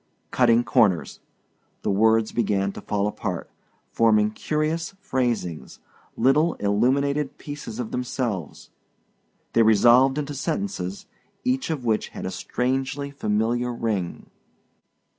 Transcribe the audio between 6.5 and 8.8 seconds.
illuminated pieces of themselves.